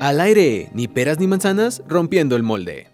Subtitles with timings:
[0.00, 2.86] Al aire, ni peras ni manzanas, rompiendo el molde.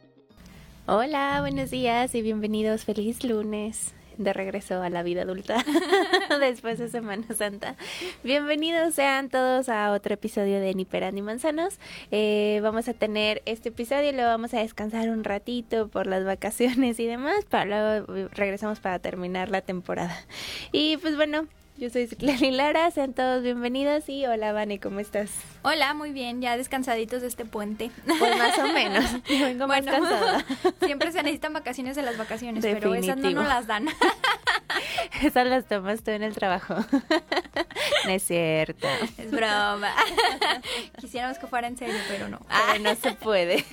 [0.86, 2.86] Hola, buenos días y bienvenidos.
[2.86, 5.62] Feliz lunes de regreso a la vida adulta
[6.40, 7.76] después de Semana Santa.
[8.22, 11.79] Bienvenidos sean todos a otro episodio de Ni Peras ni Manzanos.
[12.11, 16.25] Eh, vamos a tener este episodio y lo vamos a descansar un ratito por las
[16.25, 20.16] vacaciones y demás, para luego regresamos para terminar la temporada.
[20.73, 25.30] Y pues bueno, yo soy Ciclani Lara, sean todos bienvenidos y hola Vane, ¿cómo estás?
[25.62, 27.90] Hola, muy bien, ya descansaditos de este puente.
[28.18, 30.45] Pues más o menos, yo vengo más cansada.
[30.84, 33.89] Siempre se necesitan vacaciones de las vacaciones, pero esas no nos las dan.
[35.23, 36.77] esas las tomas tú en el trabajo.
[38.05, 38.87] no es cierto.
[39.19, 39.93] Es broma.
[41.01, 42.39] Quisiéramos que fuera en serio, pero no.
[42.70, 43.65] Pero no se puede.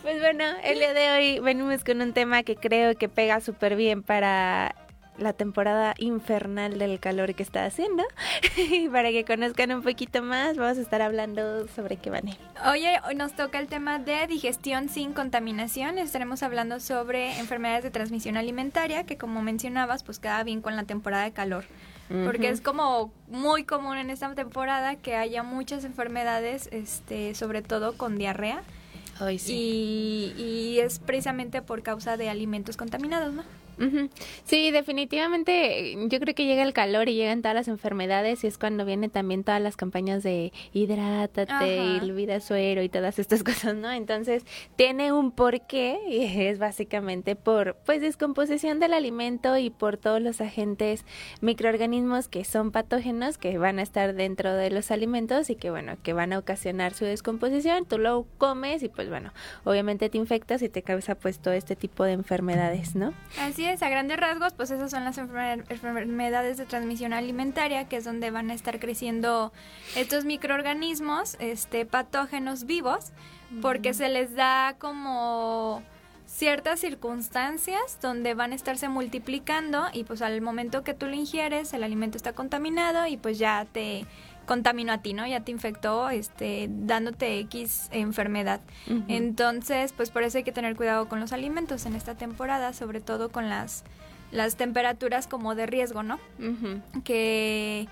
[0.00, 3.76] Pues bueno, el día de hoy venimos con un tema que creo que pega súper
[3.76, 4.74] bien para
[5.20, 8.02] la temporada infernal del calor que está haciendo.
[8.56, 12.20] y para que conozcan un poquito más, vamos a estar hablando sobre qué van.
[12.70, 15.98] Oye, hoy nos toca el tema de digestión sin contaminación.
[15.98, 20.84] Estaremos hablando sobre enfermedades de transmisión alimentaria, que como mencionabas, pues queda bien con la
[20.84, 21.64] temporada de calor.
[22.24, 27.96] Porque es como muy común en esta temporada que haya muchas enfermedades, este, sobre todo
[27.96, 28.62] con diarrea.
[29.38, 30.34] sí.
[30.36, 33.44] y, y es precisamente por causa de alimentos contaminados, ¿no?
[34.44, 38.58] Sí, definitivamente yo creo que llega el calor y llegan todas las enfermedades y es
[38.58, 43.74] cuando vienen también todas las campañas de hidrátate y vida suero y todas estas cosas,
[43.76, 43.90] ¿no?
[43.90, 44.44] Entonces
[44.76, 50.40] tiene un porqué y es básicamente por pues descomposición del alimento y por todos los
[50.40, 51.04] agentes
[51.40, 55.96] microorganismos que son patógenos que van a estar dentro de los alimentos y que bueno,
[56.02, 59.32] que van a ocasionar su descomposición, tú lo comes y pues bueno,
[59.64, 63.14] obviamente te infectas y te causa pues todo este tipo de enfermedades, ¿no?
[63.38, 68.04] Así es a grandes rasgos, pues esas son las enfermedades de transmisión alimentaria, que es
[68.04, 69.52] donde van a estar creciendo
[69.94, 73.12] estos microorganismos, este, patógenos vivos,
[73.62, 75.82] porque se les da como
[76.26, 81.72] ciertas circunstancias donde van a estarse multiplicando y pues al momento que tú lo ingieres
[81.72, 84.06] el alimento está contaminado y pues ya te
[84.50, 85.24] contaminó a ti, ¿no?
[85.28, 88.60] Ya te infectó, este, dándote X enfermedad.
[89.06, 93.00] Entonces, pues por eso hay que tener cuidado con los alimentos en esta temporada, sobre
[93.00, 93.84] todo con las,
[94.32, 96.18] las temperaturas como de riesgo, ¿no?
[97.04, 97.86] Que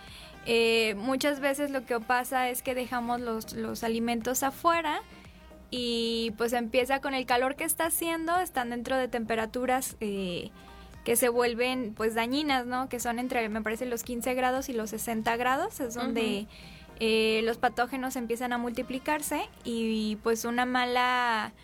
[0.46, 5.02] eh, muchas veces lo que pasa es que dejamos los, los alimentos afuera
[5.70, 10.50] y pues empieza con el calor que está haciendo, están dentro de temperaturas eh,
[11.08, 12.90] que se vuelven pues dañinas, ¿no?
[12.90, 16.46] Que son entre, me parece, los 15 grados y los 60 grados, es donde
[17.00, 21.54] eh, los patógenos empiezan a multiplicarse y pues una mala,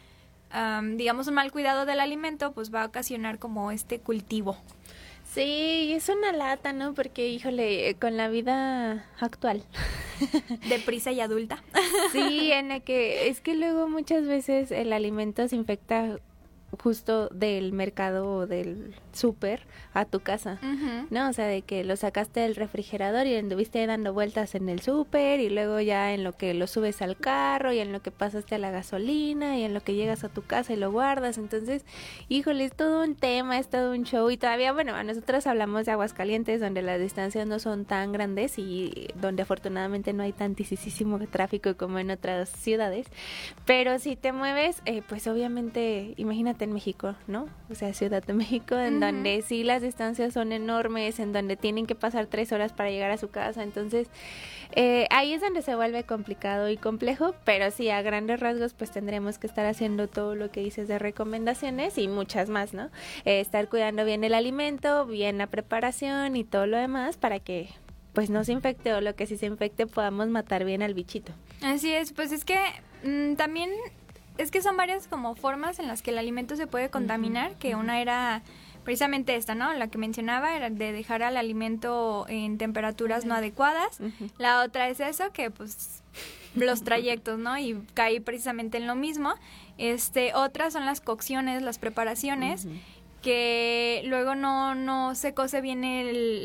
[0.97, 4.57] digamos, un mal cuidado del alimento pues va a ocasionar como este cultivo.
[5.31, 6.95] Sí, es una lata, ¿no?
[6.95, 9.63] Porque, híjole, con la vida actual.
[10.71, 11.63] Deprisa y adulta.
[12.13, 16.19] Sí, en la que es que luego muchas veces el alimento se infecta
[16.83, 20.59] justo del mercado o del súper a tu casa,
[21.11, 21.29] ¿no?
[21.29, 25.41] O sea, de que lo sacaste del refrigerador y anduviste dando vueltas en el súper
[25.41, 28.55] y luego ya en lo que lo subes al carro y en lo que pasaste
[28.55, 31.39] a la gasolina y en lo que llegas a tu casa y lo guardas.
[31.39, 31.85] Entonces,
[32.29, 35.93] híjole, es todo un tema, es todo un show y todavía, bueno, nosotros hablamos de
[35.93, 41.77] Aguascalientes donde las distancias no son tan grandes y donde afortunadamente no hay tantísimo tráfico
[41.77, 43.07] como en otras ciudades,
[43.65, 47.49] pero si te mueves, eh, pues obviamente, imagínate en México, ¿no?
[47.71, 51.87] O sea, Ciudad de México, en donde sí las distancias son enormes, en donde tienen
[51.87, 53.63] que pasar tres horas para llegar a su casa.
[53.63, 54.09] Entonces,
[54.73, 58.91] eh, ahí es donde se vuelve complicado y complejo, pero sí, a grandes rasgos, pues
[58.91, 62.91] tendremos que estar haciendo todo lo que dices de recomendaciones y muchas más, ¿no?
[63.25, 67.69] Eh, estar cuidando bien el alimento, bien la preparación y todo lo demás para que
[68.13, 71.33] pues no se infecte o lo que sí se infecte podamos matar bien al bichito.
[71.63, 72.59] Así es, pues es que
[73.03, 73.71] mm, también
[74.39, 77.75] es que son varias como formas en las que el alimento se puede contaminar, que
[77.75, 78.43] una era
[78.85, 79.73] precisamente esta, ¿no?
[79.75, 83.99] La que mencionaba era de dejar al alimento en temperaturas no adecuadas.
[84.39, 86.03] La otra es eso, que pues
[86.55, 87.59] los trayectos, ¿no?
[87.59, 89.35] Y caí precisamente en lo mismo.
[89.79, 92.67] Este, otras son las cocciones, las preparaciones.
[93.23, 95.81] que luego no, no se cose bien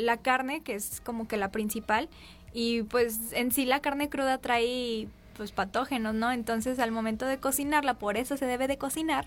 [0.06, 2.08] la carne, que es como que la principal,
[2.54, 5.10] y pues en sí la carne cruda trae
[5.40, 6.34] pues patógenos, ¿no?
[6.34, 9.26] Entonces al momento de cocinarla, por eso se debe de cocinar,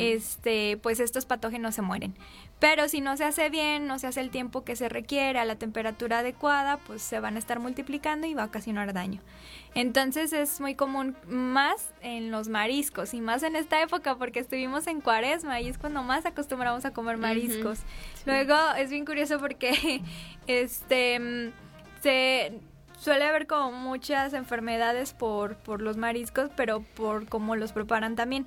[0.00, 2.12] este, pues estos patógenos se mueren.
[2.58, 5.44] Pero si no se hace bien, no se hace el tiempo que se requiere, a
[5.44, 9.20] la temperatura adecuada, pues se van a estar multiplicando y va a ocasionar daño.
[9.76, 14.88] Entonces es muy común más en los mariscos y más en esta época porque estuvimos
[14.88, 17.78] en cuaresma y es cuando más acostumbramos a comer mariscos.
[18.26, 20.02] Luego es bien curioso porque
[20.48, 21.52] este
[22.02, 22.60] se
[23.04, 28.46] suele haber como muchas enfermedades por, por los mariscos, pero por cómo los preparan también.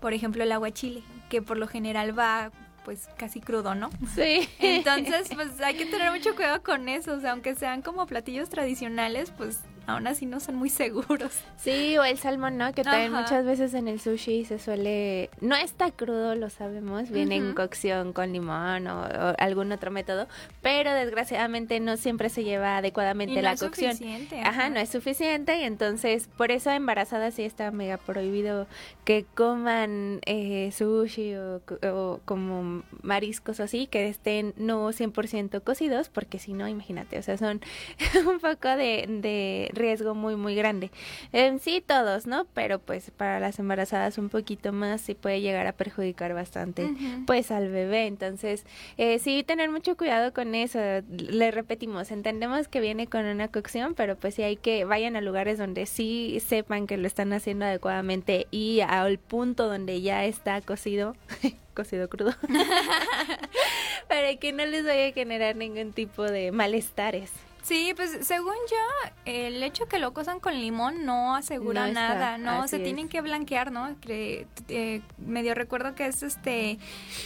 [0.00, 2.50] Por ejemplo, el agua chile, que por lo general va
[2.84, 3.90] pues casi crudo, ¿no?
[4.16, 4.48] Sí.
[4.58, 8.48] Entonces, pues hay que tener mucho cuidado con eso, o sea, aunque sean como platillos
[8.48, 11.32] tradicionales, pues aún así no son muy seguros.
[11.62, 12.72] Sí, o el salmón, ¿no?
[12.72, 15.30] Que también muchas veces en el sushi se suele...
[15.40, 19.06] No está crudo, lo sabemos, viene en cocción con limón o,
[19.38, 20.26] algún otro método,
[20.60, 23.92] pero desgraciadamente no siempre se lleva adecuadamente y la no es cocción.
[23.92, 24.70] Suficiente, ajá.
[24.70, 28.66] no es suficiente y entonces por eso embarazadas sí está mega prohibido
[29.04, 36.40] que coman eh, sushi o, como mariscos o así, que estén no 100% cocidos, porque
[36.40, 37.60] si no, imagínate, o sea, son
[38.26, 40.90] un poco de riesgo muy, muy grande.
[41.32, 42.46] En sí, todos, ¿no?
[42.54, 46.90] Pero pues para las embarazadas un poquito más sí puede llegar a perjudicar bastante,
[47.26, 48.06] pues al bebé.
[48.06, 48.64] Entonces,
[48.98, 50.78] eh, sí, tener mucho cuidado con eso.
[51.10, 55.20] Le repetimos, entendemos que viene con una cocción, pero pues sí hay que vayan a
[55.20, 60.60] lugares donde sí sepan que lo están haciendo adecuadamente y al punto donde ya está
[60.60, 61.16] cocido.
[61.74, 62.34] cocido crudo
[64.08, 67.30] para que no les vaya a generar ningún tipo de malestares.
[67.62, 72.66] Sí, pues según yo, el hecho que lo cosan con limón no asegura nada, no,
[72.66, 73.94] se tienen que blanquear, ¿no?
[74.08, 76.78] Eh, medio recuerdo que es este,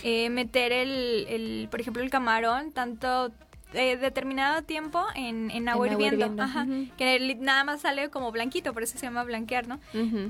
[0.02, 3.32] eh, meter el, el, por ejemplo, el camarón, tanto
[3.72, 6.66] eh, determinado tiempo en, en agua, hirviendo, Ajá,
[6.98, 9.80] que nada más sale como blanquito, por eso se llama blanquear, ¿no?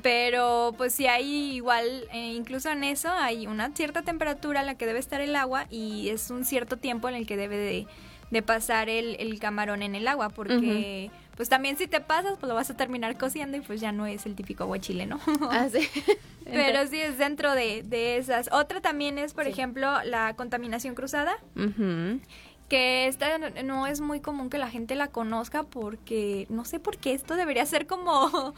[0.02, 4.86] Pero pues si hay igual, incluso en eso hay una cierta temperatura a la que
[4.86, 7.86] debe estar el agua y es un cierto tiempo en el que debe de
[8.30, 12.48] de pasar el, el camarón en el agua, porque pues también si te pasas, pues
[12.48, 15.20] lo vas a terminar cociendo y pues ya no es el típico aguachile, ¿no?
[15.50, 15.88] Ah, sí.
[16.44, 18.48] Pero sí es dentro de, de, esas.
[18.52, 21.36] Otra también es, por ejemplo, la contaminación cruzada.
[22.68, 26.98] Que esta no es muy común que la gente la conozca porque no sé por
[26.98, 28.54] qué esto debería ser como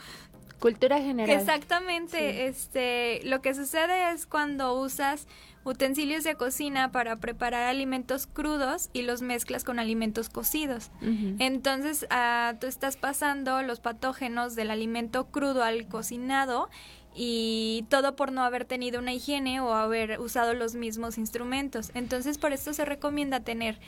[0.59, 1.39] cultura general.
[1.39, 5.27] Exactamente, este lo que sucede es cuando usas
[5.65, 10.91] utensilios de cocina para preparar alimentos crudos y los mezclas con alimentos cocidos.
[11.39, 16.69] Entonces, ah, tú estás pasando los patógenos del alimento crudo al cocinado
[17.15, 21.91] y todo por no haber tenido una higiene o haber usado los mismos instrumentos.
[21.95, 23.79] Entonces, por esto se recomienda tener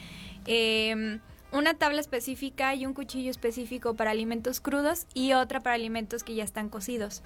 [0.47, 1.21] em,
[1.53, 6.35] una tabla específica y un cuchillo específico para alimentos crudos y otra para alimentos que
[6.35, 7.23] ya están cocidos.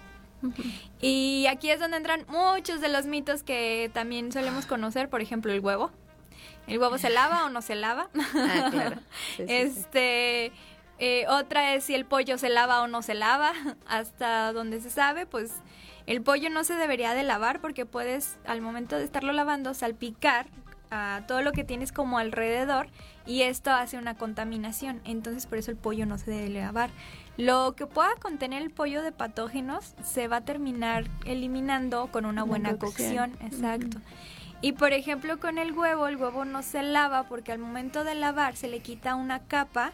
[1.01, 5.53] Y aquí es donde entran muchos de los mitos que también solemos conocer, por ejemplo,
[5.53, 5.91] el huevo.
[6.67, 8.09] ¿El huevo se lava o no se lava?
[8.35, 8.97] Ah, claro.
[9.39, 10.53] este,
[10.99, 13.53] eh, otra es si el pollo se lava o no se lava.
[13.87, 15.53] Hasta donde se sabe, pues
[16.07, 20.47] el pollo no se debería de lavar porque puedes, al momento de estarlo lavando, salpicar
[20.91, 22.89] a todo lo que tienes como alrededor
[23.27, 25.01] y esto hace una contaminación.
[25.05, 26.91] Entonces, por eso el pollo no se debe lavar.
[27.37, 32.45] Lo que pueda contener el pollo de patógenos se va a terminar eliminando con una,
[32.45, 33.33] buena cocción.
[33.41, 33.99] Exacto.
[34.61, 38.15] Y por ejemplo con el huevo, el huevo no se lava porque al momento de
[38.15, 39.93] lavar se le quita una capa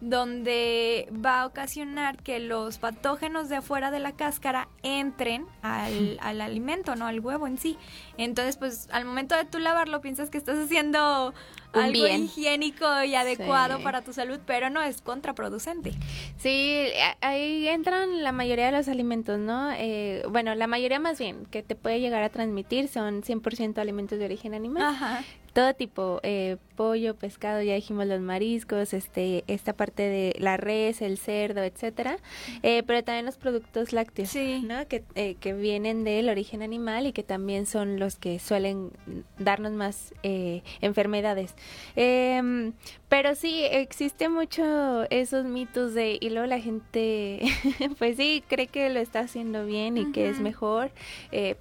[0.00, 6.40] donde va a ocasionar que los patógenos de afuera de la cáscara entren al, al,
[6.40, 7.76] alimento, no al huevo en sí.
[8.16, 11.34] Entonces, pues al momento de tú lavarlo piensas que estás haciendo
[11.72, 15.92] algo higiénico y adecuado para tu salud, pero no es contraproducente.
[16.36, 16.86] Sí,
[17.20, 19.70] ahí entran la mayoría de los alimentos, ¿no?
[19.72, 24.18] Eh, bueno, la mayoría más bien que te puede llegar a transmitir son 100% alimentos
[24.18, 24.82] de origen animal.
[24.82, 25.24] Ajá
[25.58, 31.02] todo tipo, eh, pollo, pescado, ya dijimos los mariscos, este, esta parte de la res,
[31.02, 32.18] el cerdo, etcétera,
[32.62, 34.86] eh, pero también los productos lácteos, ¿no?
[34.86, 38.92] Que, eh, que vienen del origen animal y que también son los que suelen
[39.40, 41.56] darnos más enfermedades.
[41.96, 42.72] Em,
[43.08, 47.40] pero sí, existe mucho esos mitos de, y luego la gente,
[47.98, 50.92] pues sí, cree que lo está haciendo bien y que es mejor,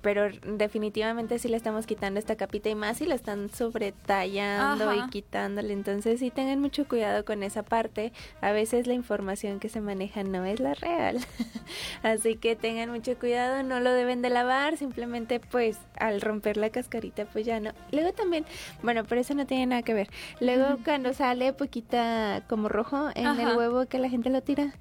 [0.04, 4.94] pero definitivamente sí le estamos quitando esta capita y más y lo están sobre tallando
[4.94, 5.74] y quitándole.
[5.74, 8.14] Entonces sí tengan mucho cuidado con esa parte.
[8.42, 11.20] A veces la información que se maneja no es la real.
[12.04, 16.70] Así que tengan mucho cuidado, no lo deben de lavar, simplemente pues al romper la
[16.70, 17.72] cascarita pues ya no.
[17.92, 18.46] Luego también,
[18.84, 20.10] bueno, pero eso no tiene nada que ver.
[20.40, 24.74] Luego cuando sale poquita como rojo en el huevo que la gente lo tira.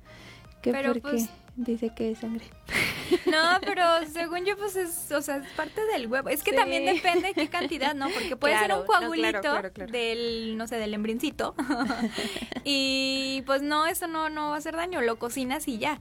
[0.63, 2.45] Que porque pues dice que es sangre.
[3.27, 3.83] No, pero
[4.13, 6.29] según yo, pues es, o sea, es parte del huevo.
[6.29, 8.09] Es que también depende de qué cantidad, ¿no?
[8.11, 11.55] Porque puede ser un coagulito del, no sé, del embrincito.
[12.65, 16.01] y pues no, eso no, no va a hacer daño, lo cocinas y ya.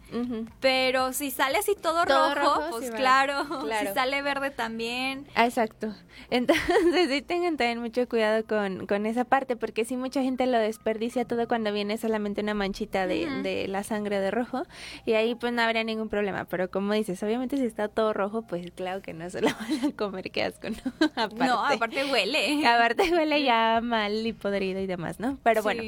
[0.60, 3.90] Pero si sale así todo, rojo, pues claro, claro.
[3.90, 5.28] Si sale verde también.
[5.36, 5.94] Ah, exacto.
[6.30, 6.64] Entonces
[7.10, 11.26] sí tengan también mucho cuidado con, con esa parte, porque sí mucha gente lo desperdicia
[11.26, 14.64] todo cuando viene solamente una manchita de, de la sangre de rojo
[15.06, 16.46] y ahí pues no habría ningún problema.
[16.46, 19.86] Pero como dices, obviamente si está todo rojo, pues claro que no se lo van
[19.86, 20.94] a comer, qué asco, ¿no?
[21.16, 22.66] aparte, no, aparte huele.
[22.76, 25.38] Aparte huele ya mal y podrido y demás, ¿no?
[25.44, 25.82] Pero bueno,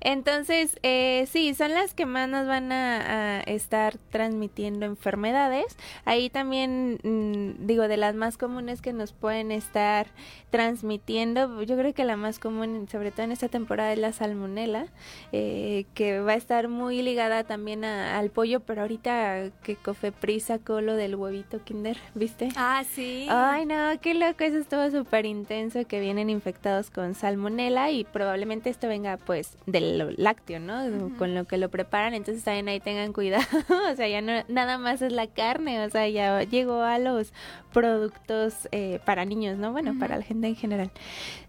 [0.00, 5.76] entonces eh, sí, son las que más nos van a, estar transmitiendo enfermedades.
[6.04, 10.08] Ahí también, mm, digo, de las más comunes que nos pueden estar
[10.50, 14.86] transmitiendo, yo creo que la más común, sobre todo en esta temporada, es la salmonela,
[15.32, 20.80] eh, que va a estar muy ligada también al pollo, pero ahorita que Cofepris sacó
[20.80, 22.48] lo del huevito Kinder, ¿viste?
[22.56, 23.26] Ah, sí.
[23.28, 28.70] Ay, no, qué loco, eso estuvo súper intenso, que vienen infectados con salmonela y probablemente
[28.70, 31.14] esto venga pues del lácteo, ¿no?
[31.18, 33.44] Con lo que lo preparan, entonces también ahí tengan cuidado,
[33.92, 37.34] o sea, ya no, nada más es la carne, o sea, ya llegó a los
[37.72, 39.72] productos eh, para niños, ¿no?
[39.72, 40.90] Bueno, para la gente en general.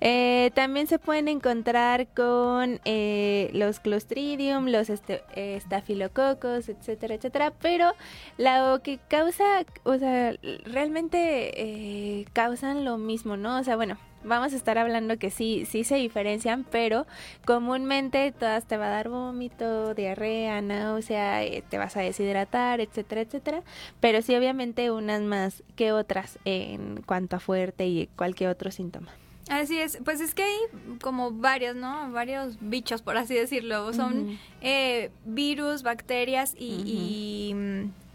[0.02, 7.94] Eh, también se pueden encontrar con eh, los Clostridium, los este, estafilococos, etcétera, etcétera, pero
[8.38, 13.60] lo que causa, o sea, realmente causan lo mismo, ¿no?
[13.60, 17.06] O sea, bueno, vamos a estar hablando que sí, sí se diferencian, pero
[17.46, 23.22] comúnmente todas te va a dar vómito, diarrea, náusea, eh, te vas a deshidratar, etcétera,
[23.22, 23.64] etcétera.
[24.00, 29.12] Pero sí, obviamente, unas más que otras en cuanto a fuerte y cualquier otro síntoma.
[29.50, 30.58] Así es, pues es que hay
[31.02, 32.12] como varios, ¿no?
[32.12, 33.92] Varios bichos, por así decirlo.
[33.94, 38.09] Son eh, virus, bacterias y, mm,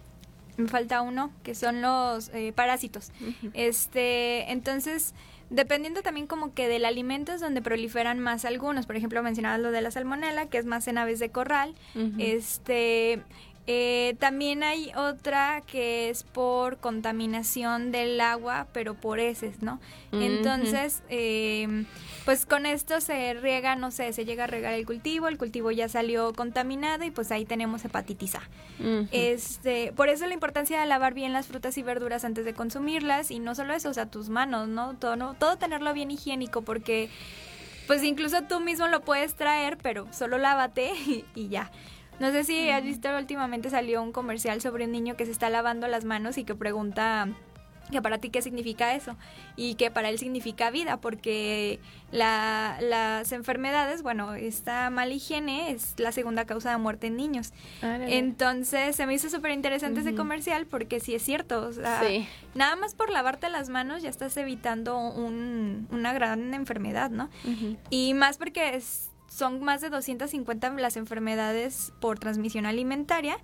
[0.56, 3.12] me falta uno, que son los eh, parásitos.
[3.52, 5.14] Este, entonces
[5.50, 8.86] dependiendo también como que del alimento es donde proliferan más algunos.
[8.86, 11.74] Por ejemplo, mencionabas lo de la salmonela, que es más en aves de corral.
[12.18, 13.22] Este
[13.66, 19.80] eh, también hay otra que es por contaminación del agua, pero por heces, ¿no?
[20.12, 21.84] Entonces, eh,
[22.24, 25.70] pues con esto se riega, no sé, se llega a regar el cultivo, el cultivo
[25.70, 28.42] ya salió contaminado y pues ahí tenemos hepatitis A.
[29.12, 33.30] Este, por eso la importancia de lavar bien las frutas y verduras antes de consumirlas
[33.30, 34.94] y no solo eso, o sea, tus manos, ¿no?
[34.94, 35.34] Todo, ¿no?
[35.34, 37.10] todo tenerlo bien higiénico porque
[37.86, 40.92] pues incluso tú mismo lo puedes traer, pero solo lávate
[41.34, 41.70] y ya.
[42.20, 45.50] No sé si has visto últimamente salió un comercial sobre un niño que se está
[45.50, 47.28] lavando las manos y que pregunta
[47.90, 49.16] que para ti qué significa eso
[49.56, 55.94] y que para él significa vida porque la, las enfermedades, bueno, esta mala higiene es
[55.98, 57.52] la segunda causa de muerte en niños.
[57.82, 62.02] Entonces se me hizo súper interesante ese comercial porque sí es cierto, o sea,
[62.54, 67.28] nada más por lavarte las manos ya estás evitando un, una gran enfermedad, ¿no?
[67.90, 73.36] Y más porque es, son más de 250 las enfermedades por transmisión alimentaria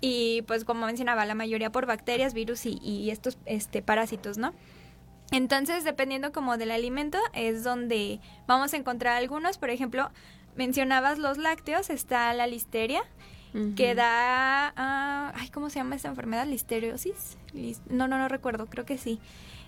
[0.00, 4.54] y pues como mencionaba, la mayoría por bacterias, virus y, estos este, parásitos, ¿no?
[5.30, 9.58] Entonces, dependiendo como del alimento, es donde vamos a encontrar algunos.
[9.58, 10.10] Por ejemplo,
[10.56, 13.02] mencionabas los lácteos, está la listeria,
[13.76, 14.72] que da...
[14.76, 16.46] Ah, ay, ¿cómo se llama esta enfermedad?
[16.46, 17.36] ¿Listeriosis?
[17.88, 19.20] no, no, no recuerdo, creo que sí.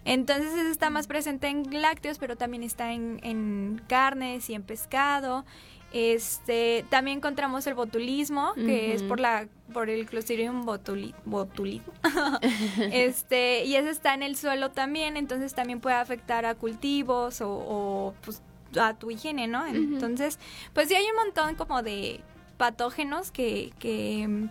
[0.04, 5.44] Entonces está más presente en lácteos, pero también está en, en carnes y en pescado.
[5.92, 11.92] Este, también encontramos el botulismo, que es por la por el Clostridium botuli, botulismo.
[12.92, 18.14] este, y ese está en el suelo también, entonces también puede afectar a cultivos o,
[18.22, 18.42] pues,
[18.80, 19.66] a tu higiene, ¿no?
[19.66, 20.38] Entonces,
[20.74, 22.20] pues sí hay un montón como de
[22.56, 24.48] patógenos que, que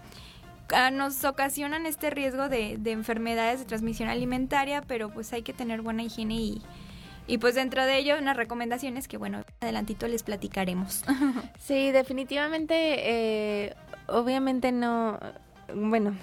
[0.71, 5.53] Ah, nos ocasionan este riesgo de, de, enfermedades de transmisión alimentaria, pero pues hay que
[5.53, 6.61] tener buena higiene y,
[7.29, 11.03] y pues dentro de ello unas recomendaciones que bueno, adelantito les platicaremos.
[11.59, 13.75] Sí, definitivamente, eh,
[14.07, 15.19] obviamente no,
[15.73, 16.15] bueno,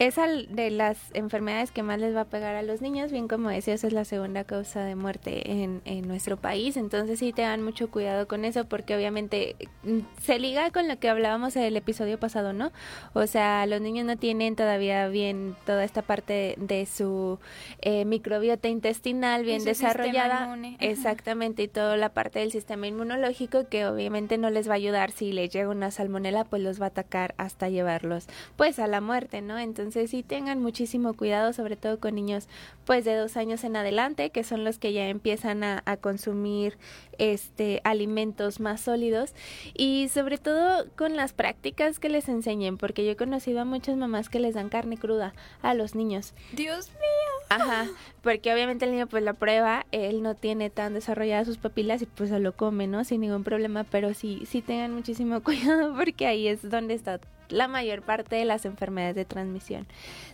[0.00, 0.16] es
[0.48, 3.84] de las enfermedades que más les va a pegar a los niños, bien como decías,
[3.84, 8.26] es la segunda causa de muerte en, en nuestro país, entonces sí tengan mucho cuidado
[8.26, 12.54] con eso porque obviamente mm, se liga con lo que hablábamos en el episodio pasado,
[12.54, 12.72] ¿no?
[13.12, 17.38] O sea, los niños no tienen todavía bien toda esta parte de su
[17.82, 24.38] eh, microbiota intestinal bien desarrollada, exactamente, y toda la parte del sistema inmunológico que obviamente
[24.38, 25.10] no les va a ayudar.
[25.10, 29.02] Si les llega una salmonela, pues los va a atacar hasta llevarlos pues a la
[29.02, 29.58] muerte, ¿no?
[29.58, 32.48] Entonces entonces sí tengan muchísimo cuidado, sobre todo con niños
[32.84, 36.78] pues de dos años en adelante, que son los que ya empiezan a, a consumir
[37.18, 39.34] este alimentos más sólidos
[39.74, 43.96] y sobre todo con las prácticas que les enseñen, porque yo he conocido a muchas
[43.96, 46.34] mamás que les dan carne cruda a los niños.
[46.52, 47.48] Dios mío.
[47.48, 47.88] Ajá,
[48.22, 52.06] porque obviamente el niño pues la prueba, él no tiene tan desarrolladas sus papilas y
[52.06, 53.02] pues se lo come, ¿no?
[53.02, 57.18] Sin ningún problema, pero sí, sí tengan muchísimo cuidado porque ahí es donde está
[57.50, 59.86] la mayor parte de las enfermedades de transmisión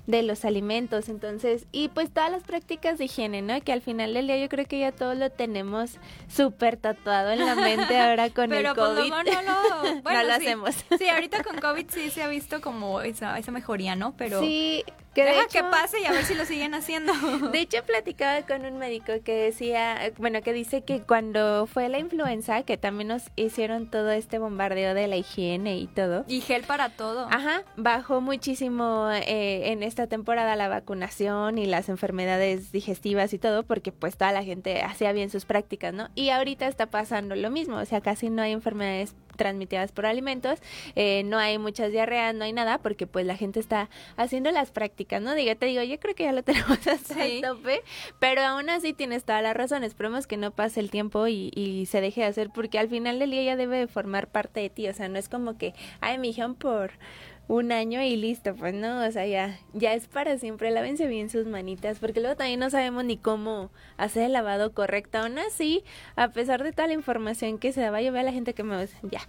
[0.07, 1.09] de los alimentos.
[1.09, 3.61] Entonces, y pues todas las prácticas de higiene, ¿no?
[3.61, 5.99] Que al final del día yo creo que ya todos lo tenemos
[6.29, 9.09] súper tatuado en la mente ahora con el Pero pues COVID.
[9.09, 10.43] luego no bueno, no lo sí.
[10.47, 10.75] hacemos.
[10.99, 14.15] Sí, ahorita con COVID sí se ha visto como esa, esa mejoría, ¿no?
[14.17, 14.85] Pero Sí,
[15.15, 17.13] que de deja hecho, que pase y a ver si lo siguen haciendo.
[17.51, 21.99] De hecho, platicaba con un médico que decía, bueno, que dice que cuando fue la
[21.99, 26.25] influenza, que también nos hicieron todo este bombardeo de la higiene y todo.
[26.29, 27.29] Y gel para todo.
[27.31, 33.63] Ajá, bajó muchísimo eh, en esta temporada la vacunación y las enfermedades digestivas y todo,
[33.63, 36.11] porque pues toda la gente hacía bien sus prácticas, ¿no?
[36.15, 40.59] Y ahorita está pasando lo mismo, o sea, casi no hay enfermedades transmitidas por alimentos,
[40.97, 43.89] eh, no hay muchas diarreas, no hay nada, porque pues la gente está
[44.19, 45.35] haciendo las prácticas, ¿no?
[45.35, 47.37] Digo, te digo, yo creo que ya lo tenemos hasta Sí.
[47.37, 47.81] el tope,
[48.19, 51.87] pero aún así tienes toda la razón, esperemos que no pase el tiempo y, y
[51.87, 54.69] se deje de hacer, porque al final del día ya debe de formar parte de
[54.69, 56.93] ti, o sea, no es como que, ay, me dijeron por
[57.49, 61.31] un año y listo, pues no, o sea, ya, ya es para siempre, lávense bien
[61.31, 65.85] sus manitas, porque luego también no sabemos ni cómo hacer el lavado correcto, aún así,
[66.17, 68.65] a pesar de toda la información que se daba, yo veo a la gente que
[68.65, 69.21] me dice, ya,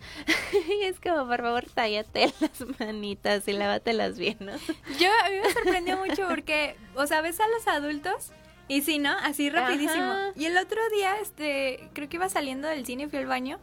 [0.80, 4.54] y es como, por favor, tállate las manitas y lávatelas bien, ¿no?
[5.00, 8.32] Yo a mí me sorprendió mucho porque, o sea, ves a los adultos
[8.68, 9.12] y sí, ¿no?
[9.22, 10.04] Así rapidísimo.
[10.04, 10.32] Ajá.
[10.36, 13.60] Y el otro día, este, creo que iba saliendo del cine fui al baño.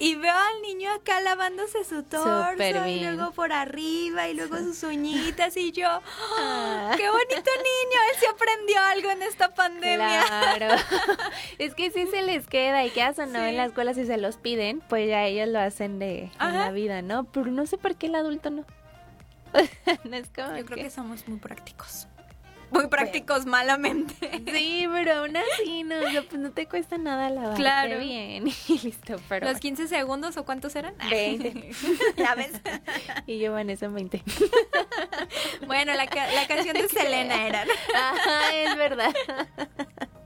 [0.00, 4.82] Y veo al niño acá lavándose su torso y luego por arriba y luego sus
[4.82, 6.00] uñitas y yo, ¡oh,
[6.38, 6.94] Ah.
[6.96, 7.98] ¡qué bonito niño!
[8.10, 10.24] Él sí aprendió algo en esta pandemia.
[10.26, 10.74] Claro.
[11.58, 13.44] es que si se les queda y quedas o no Sí.
[13.46, 16.72] en la escuela si se los piden, pues ya ellos lo hacen de en la
[16.72, 17.24] vida, ¿no?
[17.24, 18.64] Pero no sé por qué el adulto no.
[20.04, 22.08] no es como Yo creo que- que somos muy prácticos.
[22.74, 24.14] Muy prácticos malamente.
[24.52, 27.98] Sí, pero aún así no, o sea, pues no te cuesta nada lavarte Claro.
[27.98, 30.94] bien y listo, pero ¿Los 15 segundos o cuántos eran?
[31.08, 31.70] 20.
[32.16, 32.52] ya ves.
[33.26, 34.22] y yo Vanessa 20.
[35.66, 37.64] Bueno, la, ca- la canción de Selena era.
[37.94, 39.14] Ajá, es verdad.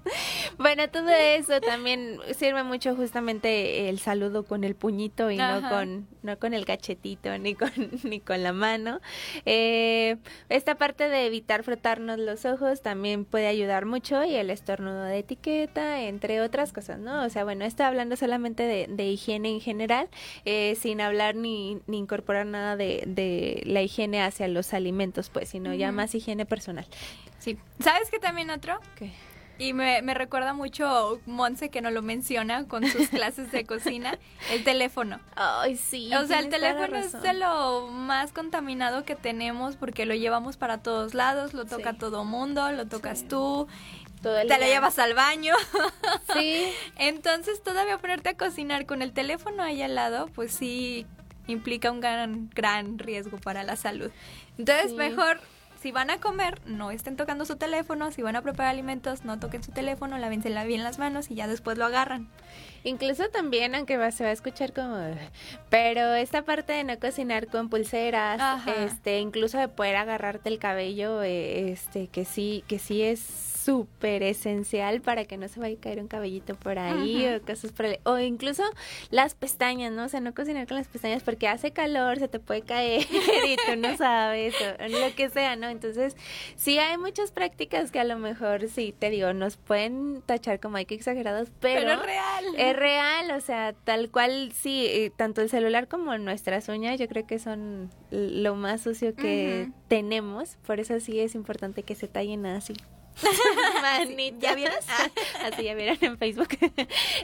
[0.58, 6.08] Bueno, todo eso también sirve mucho justamente el saludo con el puñito y no con
[6.22, 7.70] no con el cachetito ni con
[8.02, 9.00] ni con la mano.
[9.46, 10.16] Eh,
[10.48, 15.18] esta parte de evitar frotarnos los ojos también puede ayudar mucho y el estornudo de
[15.18, 17.24] etiqueta, entre otras cosas, ¿no?
[17.24, 20.08] O sea, bueno, estoy hablando solamente de, de higiene en general,
[20.44, 25.48] eh, sin hablar ni, ni incorporar nada de, de la higiene hacia los alimentos, pues,
[25.50, 26.86] sino ya más higiene personal.
[27.38, 27.56] Sí.
[27.80, 28.80] ¿Sabes qué también otro?
[28.96, 29.12] ¿Qué?
[29.58, 34.16] Y me, me recuerda mucho Monse que no lo menciona con sus clases de cocina,
[34.52, 35.18] el teléfono.
[35.34, 36.14] Ay, sí.
[36.14, 40.78] o sea, el teléfono es de lo más contaminado que tenemos porque lo llevamos para
[40.78, 41.98] todos lados, lo toca Sí.
[41.98, 43.26] todo mundo, lo tocas Sí.
[43.26, 43.66] tú,
[44.22, 45.54] Todo el te lo llevas al baño.
[46.34, 46.70] Sí.
[46.96, 51.06] Entonces todavía ponerte a cocinar con el teléfono ahí al lado, pues sí
[51.46, 54.10] implica un gran, gran riesgo para la salud.
[54.58, 54.96] Entonces Sí.
[54.96, 55.40] mejor,
[55.80, 59.38] si van a comer, no estén tocando su teléfono, si van a preparar alimentos, no
[59.38, 62.28] toquen su teléfono, lávense bien las manos y ya después lo agarran.
[62.84, 64.96] Incluso también, aunque va- se va a escuchar como...
[65.68, 68.84] Pero esta parte de no cocinar con pulseras, Ajá.
[68.84, 73.20] este, incluso de poder agarrarte el cabello, eh, este, que sí, que sí es
[73.68, 77.70] súper esencial para que no se vaya a caer un cabellito por ahí o cosas
[77.70, 78.62] por el- o incluso
[79.10, 80.04] las pestañas, ¿no?
[80.04, 83.02] O sea, no cocinar con las pestañas porque hace calor, se te puede caer
[83.46, 85.68] y tú no sabes o lo que sea, ¿no?
[85.68, 86.16] Entonces,
[86.56, 90.78] sí hay muchas prácticas que a lo mejor sí, te digo, nos pueden tachar como
[90.78, 92.44] hay que exagerados, pero, Pero, es real.
[92.56, 97.06] es real, o sea, tal cual, sí, eh, tanto el celular como nuestras uñas, yo
[97.06, 102.08] creo que son lo más sucio que tenemos, por eso sí es importante que se
[102.08, 102.72] tallen así.
[103.82, 104.40] Manitas.
[104.40, 104.76] ¿Ya vieron?
[105.44, 106.48] Así ya vieron en Facebook.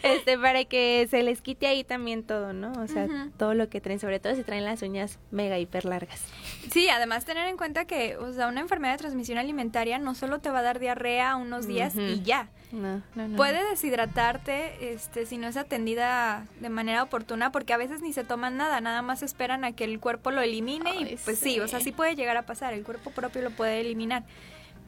[0.02, 2.72] Este, para que se les quite ahí también todo, ¿no?
[2.72, 6.22] O sea, todo lo que traen, sobre todo si traen las uñas mega hiper largas.
[6.70, 10.40] Sí, además tener en cuenta que, o sea, una enfermedad de transmisión alimentaria no solo
[10.40, 12.48] te va a dar diarrea unos días y ya.
[12.72, 13.36] No, no, no.
[13.36, 18.24] Puede deshidratarte este, si no es atendida de manera oportuna, porque a veces ni se
[18.24, 21.54] toman nada, nada más esperan a que el cuerpo lo elimine y pues sí.
[21.54, 21.60] sí.
[21.60, 24.24] o sea, sí puede llegar a pasar, el cuerpo propio lo puede eliminar.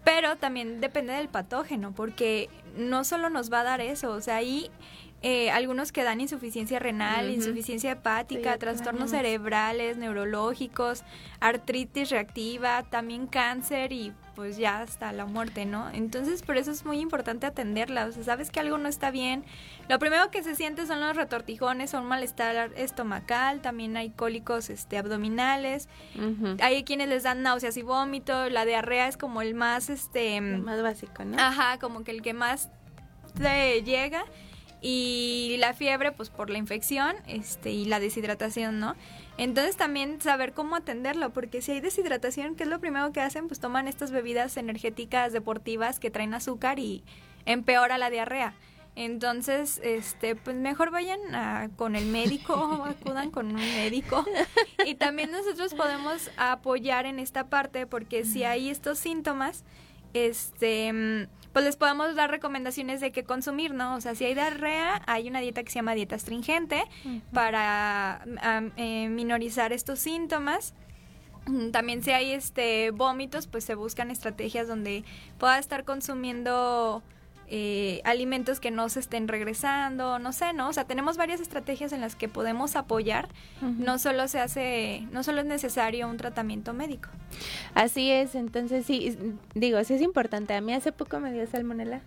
[0.06, 4.36] Pero también depende del patógeno, porque no solo nos va a dar eso, o sea,
[4.36, 4.70] ahí
[5.22, 11.04] eh, algunos que dan insuficiencia renal, insuficiencia hepática, trastornos cerebrales, neurológicos,
[11.40, 15.88] artritis reactiva, también cáncer y pues ya hasta la muerte, ¿no?
[15.94, 19.44] Entonces por eso es muy importante atenderla, o sea, sabes que algo no está bien.
[19.88, 24.98] Lo primero que se siente son los retortijones, son malestar estomacal, también hay cólicos este,
[24.98, 25.88] abdominales,
[26.60, 30.40] hay quienes les dan náuseas y vómito, la diarrea es como el más, este...
[30.42, 31.38] más básico, ¿no?
[31.38, 32.68] Ajá, como que el que más
[33.38, 34.24] te llega
[34.80, 38.94] y la fiebre pues por la infección este y la deshidratación, ¿no?
[39.38, 43.48] Entonces también saber cómo atenderlo, porque si hay deshidratación, ¿qué es lo primero que hacen?
[43.48, 47.04] Pues toman estas bebidas energéticas deportivas que traen azúcar y
[47.44, 48.54] empeora la diarrea.
[48.96, 52.54] Entonces, este, pues mejor vayan con el médico,
[52.88, 54.24] acudan con un médico.
[54.86, 59.64] Y también nosotros podemos apoyar en esta parte porque si hay estos síntomas,
[60.14, 63.94] este, pues les podemos dar recomendaciones de qué consumir, ¿no?
[63.94, 66.84] O sea, si hay diarrea, hay una dieta que se llama dieta astringente
[67.32, 68.24] para
[68.76, 70.74] eh, minorizar estos síntomas.
[71.72, 75.04] También si hay este vómitos, pues se buscan estrategias donde
[75.38, 77.02] pueda estar consumiendo
[77.48, 80.68] eh, alimentos que no se estén regresando, no sé, ¿no?
[80.68, 83.28] O sea, tenemos varias estrategias en las que podemos apoyar.
[83.60, 87.08] No solo se hace, no solo es necesario un tratamiento médico.
[87.74, 89.16] Así es, entonces sí,
[89.54, 90.54] digo, sí es importante.
[90.54, 92.00] A mí hace poco me dio salmonela.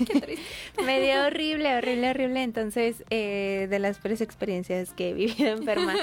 [0.84, 2.42] me dio horrible, horrible, horrible.
[2.42, 5.94] Entonces, eh, de las peores experiencias que he vivido enferma.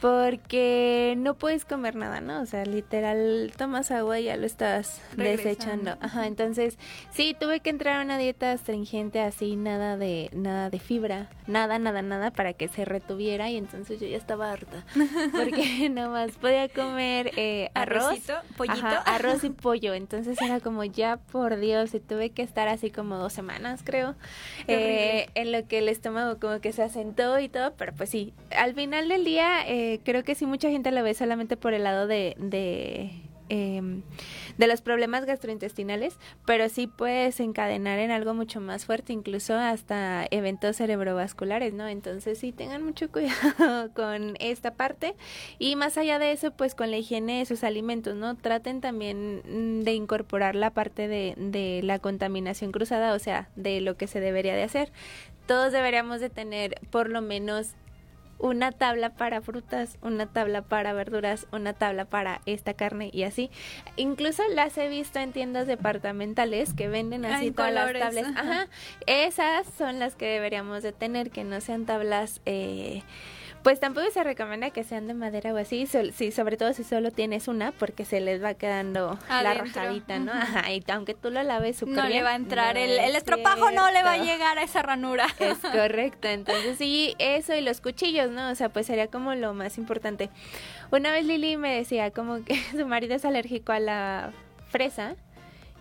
[0.00, 2.42] Porque no puedes comer nada, ¿no?
[2.42, 5.96] O sea, literal, tomas agua y ya lo estás desechando.
[6.00, 6.78] Ajá, entonces,
[7.10, 11.78] sí, tuve que entrar a una dieta astringente así, nada de, nada de fibra, nada,
[11.78, 13.50] nada, nada, para que se retuviera.
[13.50, 14.84] Y entonces yo ya estaba harta.
[15.32, 18.20] Porque nomás podía comer eh, arroz,
[18.56, 18.86] pollito.
[19.06, 19.94] arroz y pollo.
[19.94, 24.14] Entonces era como, ya por Dios, y tuve que estar así como dos semanas, creo,
[24.68, 28.32] eh, en lo que el estómago como que se asentó y todo, pero pues sí,
[28.56, 31.84] al final del día eh, creo que sí mucha gente lo ve solamente por el
[31.84, 33.10] lado de, de
[33.48, 33.82] eh,
[34.58, 40.26] de los problemas gastrointestinales, pero sí puedes encadenar en algo mucho más fuerte, incluso hasta
[40.30, 41.88] eventos cerebrovasculares, ¿no?
[41.88, 45.14] Entonces sí tengan mucho cuidado con esta parte
[45.58, 48.36] y más allá de eso, pues con la higiene de sus alimentos, ¿no?
[48.36, 53.96] Traten también de incorporar la parte de, de la contaminación cruzada, o sea, de lo
[53.96, 54.92] que se debería de hacer.
[55.46, 57.74] Todos deberíamos de tener por lo menos
[58.44, 63.50] una tabla para frutas, una tabla para verduras, una tabla para esta carne y así.
[63.96, 68.26] Incluso las he visto en tiendas departamentales que venden así todas las tablas.
[68.36, 68.68] Ajá.
[69.06, 73.02] Esas son las que deberíamos de tener, que no sean tablas eh,
[73.64, 77.10] pues tampoco se recomienda que sean de madera o así, sí, sobre todo si solo
[77.10, 80.32] tienes una, porque se les va quedando la rajadita, ¿no?
[80.32, 83.70] Ajá, y aunque tú lo laves súper No le va a entrar, el, el estropajo
[83.70, 85.26] no le va a llegar a esa ranura.
[85.38, 88.50] Es correcto, entonces sí, eso y los cuchillos, ¿no?
[88.50, 90.28] O sea, pues sería como lo más importante.
[90.90, 94.30] Una vez Lili me decía como que su marido es alérgico a la
[94.68, 95.16] fresa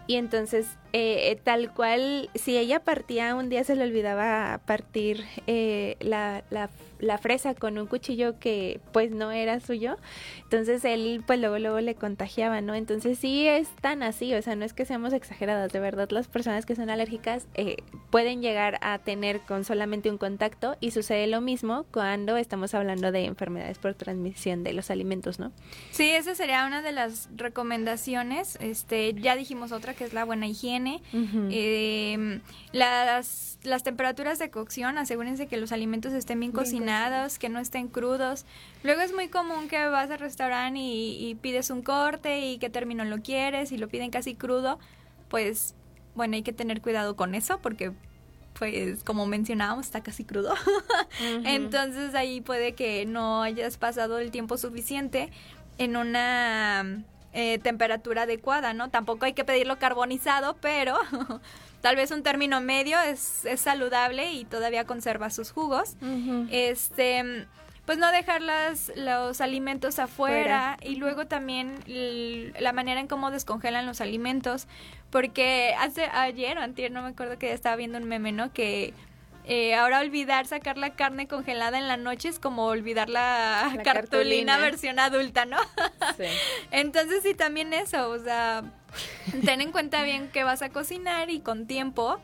[0.07, 5.25] y entonces, eh, eh, tal cual, si ella partía, un día se le olvidaba partir
[5.47, 9.97] eh, la, la, la, fresa con un cuchillo que pues no era suyo.
[10.43, 12.75] Entonces él pues luego, luego le contagiaba, ¿no?
[12.75, 16.27] Entonces sí es tan así, o sea, no es que seamos exageradas, de verdad las
[16.27, 17.47] personas que son alérgicas
[18.11, 23.11] pueden llegar a tener con solamente un contacto y sucede lo mismo cuando estamos hablando
[23.11, 25.51] de enfermedades por transmisión de los alimentos, ¿no?
[25.89, 28.59] Sí, esa sería una de las recomendaciones.
[28.61, 30.82] Este, ya dijimos otra que es la buena higiene.
[31.13, 32.41] Em,
[32.71, 37.87] las, las temperaturas de cocción, asegúrense que los alimentos estén bien, cocinados, que no estén
[37.87, 38.45] crudos.
[38.83, 43.05] Luego es muy común que vas al restaurante y, pides un corte y qué término
[43.05, 44.79] lo quieres y lo piden casi crudo.
[45.29, 45.75] Pues
[46.15, 47.91] bueno, hay que tener cuidado con eso porque
[48.57, 50.53] pues como mencionábamos está casi crudo.
[51.45, 55.31] Entonces ahí puede que no hayas pasado el tiempo suficiente
[55.77, 58.89] en una eh, temperatura adecuada, ¿no?
[58.89, 60.97] Tampoco hay que pedirlo carbonizado, pero
[61.81, 65.95] tal vez un término medio es, es saludable y todavía conserva sus jugos.
[66.51, 67.47] Este
[67.85, 68.41] pues no dejar
[68.95, 74.67] los alimentos afuera y luego también la manera en cómo descongelan los alimentos
[75.09, 78.93] porque hace ayer o antier no me acuerdo que estaba viendo un meme no que
[79.45, 84.57] eh, ahora olvidar sacar la carne congelada en la noche es como olvidar la, cartulina,
[84.57, 85.57] versión adulta, ¿no?
[86.17, 86.25] Sí.
[86.71, 88.63] Entonces sí, también eso, o sea,
[89.45, 92.19] ten en cuenta bien que vas a cocinar y con tiempo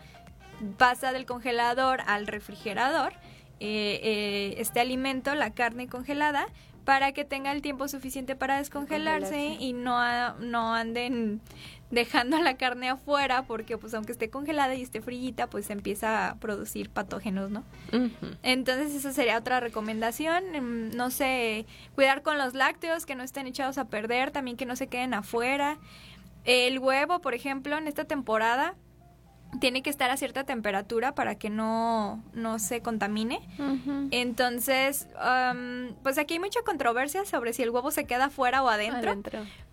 [0.78, 3.14] pasa del congelador al refrigerador
[3.60, 6.48] eh, eh, este alimento, la carne congelada,
[6.86, 11.42] para que tenga el tiempo suficiente para descongelarse y no, no anden
[11.92, 16.36] dejando la carne afuera porque pues aunque esté congelada y esté frillita pues empieza a
[16.36, 17.64] producir patógenos, ¿no?
[18.44, 23.48] Entonces esa sería otra recomendación, em, no sé, cuidar con los lácteos que no estén
[23.48, 25.78] echados a perder, también que no se queden afuera.
[26.46, 28.76] El huevo, por ejemplo, en esta temporada
[29.60, 33.42] tiene que estar a cierta temperatura para que no, no se contamine.
[34.12, 35.08] Entonces,
[36.04, 39.22] pues aquí hay mucha controversia sobre si el huevo se queda afuera o adentro,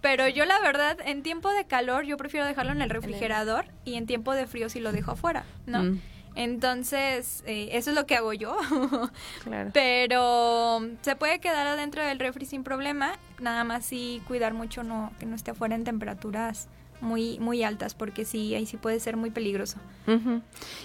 [0.00, 3.94] Pero yo la verdad, en tiempo de calor yo prefiero dejarlo en el refrigerador y
[3.94, 5.82] en tiempo de frío si lo dejo afuera, ¿no?
[5.82, 6.00] Mm.
[6.36, 8.58] Entonces, eh, eso es lo que hago yo.
[9.44, 9.70] claro.
[9.72, 15.12] Pero se puede quedar adentro del refri sin problema, nada más sí cuidar mucho no
[15.18, 16.68] que no esté afuera en temperaturas
[17.00, 19.78] muy muy altas porque sí ahí sí puede ser muy peligroso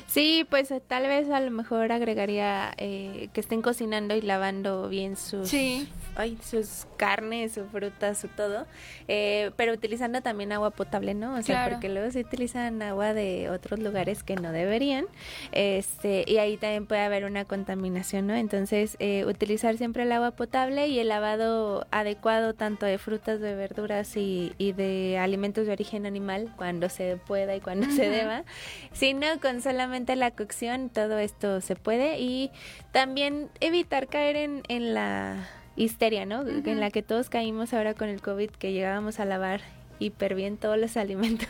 [0.07, 4.89] sí pues eh, tal vez a lo mejor agregaría eh, que estén cocinando y lavando
[4.89, 8.65] bien sus sí ay, sus carnes, su frutas, su todo,
[9.07, 11.35] eh, pero utilizando también agua potable, ¿no?
[11.35, 15.05] O sea, porque luego se utilizan agua de otros lugares que no deberían,
[15.51, 18.35] este, y ahí también puede haber una contaminación, ¿no?
[18.35, 23.55] Entonces, eh, utilizar siempre el agua potable y el lavado adecuado tanto de frutas, de
[23.55, 28.43] verduras y, y de alimentos de origen animal cuando se pueda y cuando se deba,
[28.93, 32.51] sino con solamente la cocción todo esto se puede y
[32.91, 36.47] también evitar caer en, en la histeria, ¿no?
[36.47, 39.61] En la que todos caímos ahora con el COVID, que llegábamos a lavar
[40.01, 41.47] hiper bien todos los alimentos.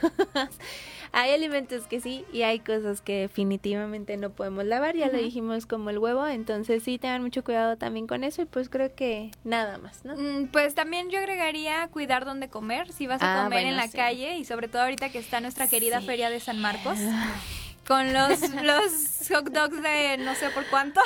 [1.12, 5.66] hay alimentos que sí y hay cosas que definitivamente no podemos lavar, ya lo dijimos
[5.66, 9.32] como el huevo, entonces sí tengan mucho cuidado también con eso y pues creo que
[9.44, 10.16] nada más, ¿no?
[10.16, 13.90] Mm, pues también yo agregaría cuidar dónde comer, si vas a ah, comer en la
[13.90, 16.98] calle y sobre todo ahorita que está nuestra querida feria de San Marcos.
[17.92, 21.02] Con los, los hot dogs de no sé por cuánto.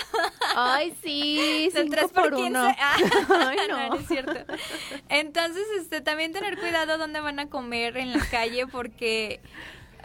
[0.55, 2.55] Ay, sí, de 3 por, 15.
[2.55, 2.97] Ah,
[3.47, 3.89] Ay, no.
[3.89, 3.95] no.
[3.95, 4.53] es cierto.
[5.09, 9.41] Entonces, este, también tener cuidado dónde van a comer en la calle porque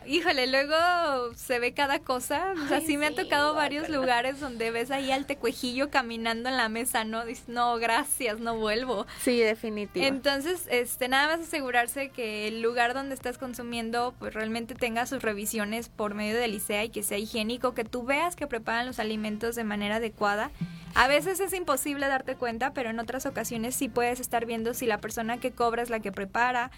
[0.07, 0.75] híjole, luego
[1.35, 2.55] se ve cada cosa.
[2.65, 6.57] O sea, sí me han tocado varios lugares donde ves ahí al tecuejillo caminando en
[6.57, 7.25] la mesa, ¿no?
[7.25, 9.07] Dices, no, gracias, no vuelvo.
[9.23, 10.31] Sí, definitivamente.
[10.31, 15.23] Entonces, este, nada más asegurarse que el lugar donde estás consumiendo, pues realmente tenga sus
[15.23, 18.99] revisiones por medio de Licea y que sea higiénico, que tú veas que preparan los
[18.99, 20.51] alimentos de manera adecuada
[20.95, 24.87] a veces es imposible darte cuenta, pero en otras ocasiones sí puedes estar viendo si
[24.87, 26.71] la persona que cobra es la que prepara.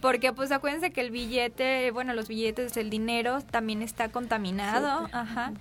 [0.00, 5.08] Porque pues acuérdense que el billete, bueno, los billetes, el dinero también está contaminado.
[5.12, 5.52] Ajá.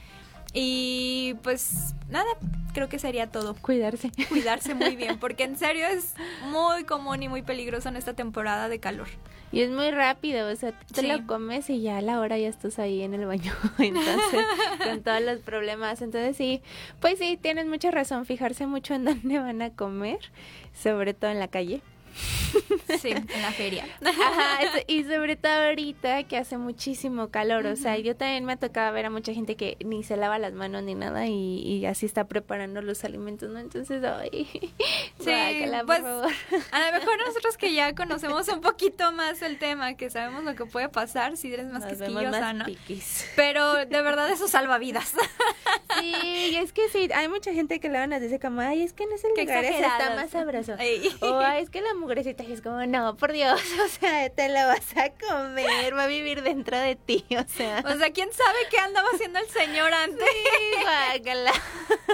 [0.53, 2.25] Y pues nada,
[2.73, 3.55] creo que sería todo.
[3.55, 4.11] Cuidarse.
[4.29, 6.15] Cuidarse muy bien, porque en serio es
[6.49, 9.07] muy común y muy peligroso en esta temporada de calor.
[9.51, 12.47] Y es muy rápido, o sea, te lo comes y ya a la hora ya
[12.47, 14.45] estás ahí en el baño, entonces,
[14.83, 16.01] con todos los problemas.
[16.01, 16.61] Entonces sí,
[16.99, 20.19] pues sí, tienes mucha razón, fijarse mucho en dónde van a comer,
[20.73, 21.81] sobre todo en la calle.
[22.99, 23.85] Sí, en la feria.
[24.03, 28.57] Ajá, y sobre todo ahorita que hace muchísimo calor, o sea, yo también me ha
[28.57, 32.05] tocado ver a mucha gente que ni se lava las manos ni nada y, así
[32.05, 33.59] está preparando los alimentos, ¿no?
[33.59, 34.47] Entonces, ay,
[35.19, 35.31] sí,
[35.85, 40.43] pues, a lo mejor nosotros que ya conocemos un poquito más el tema, que sabemos
[40.43, 42.65] lo que puede pasar si eres más quisquillosa, ¿no?
[43.35, 45.13] Pero de verdad eso salva vidas.
[45.99, 48.93] Sí, es que sí, hay mucha gente que le van a decir como, ay, es
[48.93, 50.73] que en ese lugar está más sabroso.
[51.21, 54.95] O es que la mugrecita es como, no, por Dios, o sea, te la vas
[54.97, 57.83] a comer, va a vivir dentro de ti, o sea.
[57.85, 60.27] O sea, ¿quién sabe qué andaba haciendo el señor antes?
[60.27, 60.79] Sí,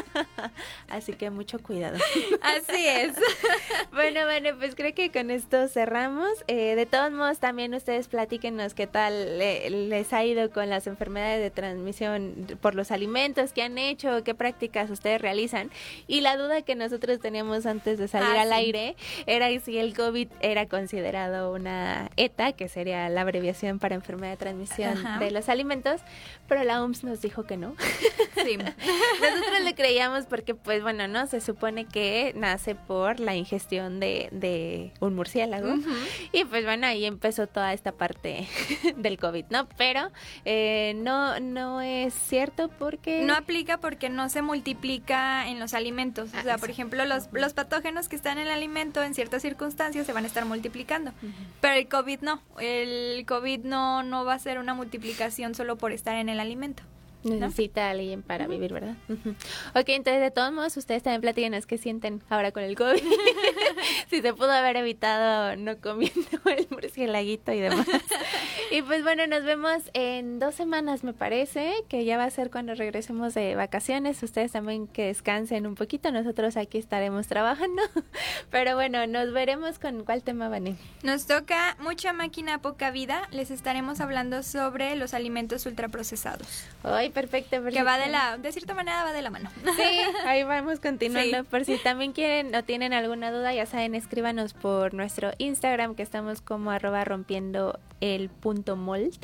[0.88, 1.98] Así que mucho cuidado.
[2.42, 3.14] Así es.
[3.92, 6.30] bueno, bueno, pues creo que con esto cerramos.
[6.48, 11.42] Eh, de todos modos, también ustedes platíquenos qué tal les ha ido con las enfermedades
[11.42, 15.72] de transmisión por los alimentos que han hecho, qué prácticas ustedes realizan.
[16.08, 19.96] Y la duda que nosotros teníamos antes de salir ah, al aire era si el
[19.96, 25.50] COVID era considerado una ETA, que sería la abreviación para enfermedad de transmisión de los
[25.50, 26.02] alimentos,
[26.48, 27.76] pero la OMS nos dijo que no.
[28.46, 28.58] Sí.
[28.58, 31.26] Nosotros le creíamos porque, pues bueno, ¿no?
[31.26, 35.74] Se supone que nace por la ingestión de, de un murciélago.
[36.32, 38.48] Y pues bueno, ahí empezó toda esta parte
[38.98, 39.68] del COVID, ¿no?
[39.78, 40.12] Pero
[40.44, 43.22] eh, no, no es cierto porque...
[43.22, 46.30] No aplica porque no se multiplica en los alimentos.
[46.34, 50.06] o sea, por ejemplo, los, los patógenos que están en el alimento en ciertas circunstancias
[50.06, 51.12] se van a estar multiplicando.
[51.62, 52.42] Pero el COVID no.
[52.60, 56.84] El COVID no, no va a ser una multiplicación solo por estar en el alimento.
[57.26, 58.96] Necesita alguien para vivir, ¿verdad?
[59.74, 63.02] Ok, entonces de todos modos, ustedes también platíquenos qué sienten ahora con el COVID.
[64.10, 67.88] si se pudo haber evitado no comiendo el murcielaguito y demás.
[68.72, 72.52] y pues bueno, nos vemos en dos semanas, me parece, que ya va a ser
[72.52, 74.22] cuando regresemos de vacaciones.
[74.22, 77.82] Ustedes también que descansen un poquito, nosotros aquí estaremos trabajando.
[78.52, 80.76] Pero bueno, nos veremos con cuál tema, Vané.
[81.04, 83.28] Nos toca mucha máquina, poca vida.
[83.32, 86.66] Les estaremos hablando sobre los alimentos ultraprocesados.
[86.84, 87.78] Ay, perfecto, perfecto.
[87.80, 89.50] Que va de la, de cierta manera va de la mano.
[89.76, 91.44] Sí, ahí vamos continuando.
[91.46, 96.04] Por si también quieren o tienen alguna duda, ya saben, escríbanos por nuestro Instagram, que
[96.04, 99.16] estamos como arroba rompiendo el punto mold.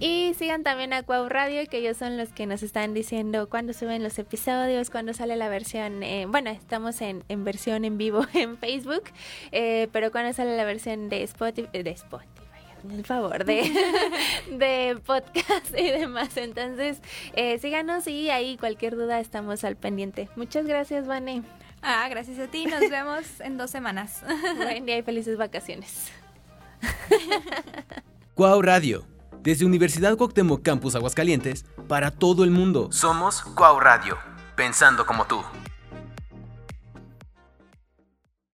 [0.00, 3.72] Y sigan también a Cuau Radio, que ellos son los que nos están diciendo cuándo
[3.72, 6.02] suben los episodios, cuándo sale la versión.
[6.02, 9.04] Eh, bueno, estamos en, en, versión en vivo en Facebook,
[9.52, 11.68] eh, pero cuándo sale la versión de Spotify.
[11.72, 12.33] De Spotify
[12.90, 13.72] el favor de,
[14.50, 16.36] de podcast y demás.
[16.36, 16.98] Entonces,
[17.34, 20.28] eh, síganos y ahí cualquier duda estamos al pendiente.
[20.36, 21.42] Muchas gracias, Vane.
[21.82, 22.66] Ah, gracias a ti.
[22.66, 24.22] Nos vemos en dos semanas.
[24.56, 26.10] Buen día y felices vacaciones.
[28.34, 29.06] Cuau Radio.
[29.42, 32.90] Desde Universidad Cuauhtémoc Campus Aguascalientes, para todo el mundo.
[32.90, 34.16] Somos Cuau Radio.
[34.56, 35.42] Pensando como tú.